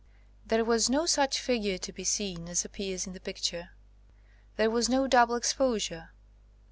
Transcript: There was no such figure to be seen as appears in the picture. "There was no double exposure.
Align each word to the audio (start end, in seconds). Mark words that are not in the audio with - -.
There 0.47 0.65
was 0.65 0.89
no 0.89 1.05
such 1.05 1.39
figure 1.39 1.77
to 1.77 1.93
be 1.93 2.03
seen 2.03 2.49
as 2.49 2.65
appears 2.65 3.05
in 3.05 3.13
the 3.13 3.19
picture. 3.19 3.69
"There 4.55 4.71
was 4.71 4.89
no 4.89 5.05
double 5.05 5.35
exposure. 5.35 6.09